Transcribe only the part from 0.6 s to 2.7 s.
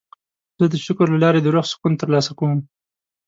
د شکر له لارې د روح سکون ترلاسه کوم.